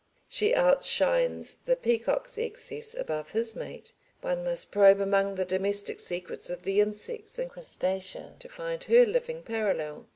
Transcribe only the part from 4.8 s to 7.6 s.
among the domestic secrets of the insects and